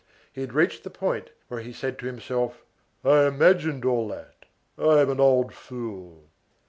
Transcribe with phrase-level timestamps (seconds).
[0.33, 2.65] He had reached the point where he said to himself:
[3.05, 4.45] "I imagined all that.
[4.75, 6.23] I am an old fool."